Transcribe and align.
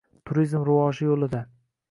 Turizm 0.29 0.63
rivoji 0.69 1.07
yo‘lida 1.11 1.45